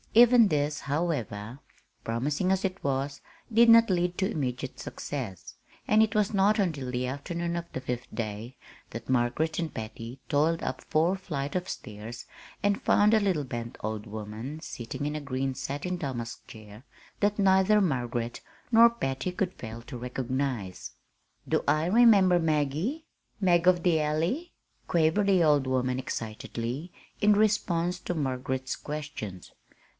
Even 0.15 0.49
this, 0.49 0.81
however, 0.81 1.59
promising 2.03 2.51
as 2.51 2.65
it 2.65 2.83
was, 2.83 3.21
did 3.53 3.69
not 3.69 3.89
lead 3.89 4.17
to 4.17 4.29
immediate 4.29 4.77
success, 4.77 5.55
and 5.87 6.03
it 6.03 6.15
was 6.15 6.33
not 6.33 6.57
until 6.59 6.91
the 6.91 7.05
afternoon 7.05 7.55
of 7.55 7.71
the 7.71 7.79
fifth 7.79 8.13
day 8.13 8.57
that 8.89 9.07
Margaret 9.07 9.57
and 9.59 9.73
Patty 9.73 10.19
toiled 10.27 10.63
up 10.63 10.81
four 10.85 11.15
flights 11.15 11.55
of 11.55 11.69
stairs 11.69 12.25
and 12.63 12.81
found 12.81 13.13
a 13.13 13.21
little 13.21 13.43
bent 13.45 13.77
old 13.81 14.05
woman 14.07 14.59
sitting 14.59 15.05
in 15.05 15.15
a 15.15 15.21
green 15.21 15.53
satin 15.53 15.95
damask 15.97 16.45
chair 16.47 16.83
that 17.21 17.39
neither 17.39 17.79
Margaret 17.79 18.41
nor 18.71 18.89
Patty 18.89 19.31
could 19.31 19.53
fail 19.53 19.81
to 19.83 19.97
recognize. 19.97 20.91
"Do 21.47 21.63
I 21.67 21.85
remember 21.85 22.39
'Maggie'? 22.39 23.05
'Mag 23.39 23.65
of 23.67 23.83
the 23.83 24.01
Alley'?" 24.01 24.51
quavered 24.87 25.27
the 25.27 25.43
old 25.43 25.67
woman 25.67 25.99
excitedly 25.99 26.91
in 27.21 27.33
response 27.33 27.99
to 27.99 28.13
Margaret's 28.15 28.75
questions. 28.75 29.51